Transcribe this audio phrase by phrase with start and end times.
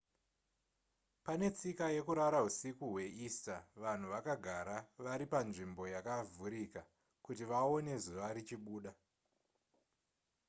[1.25, 6.81] pane tsika yekurara husiku hweeaster vanhu vakagara vari panzvimbo yakavhurika
[7.25, 8.91] kuti vaone zuva richibuda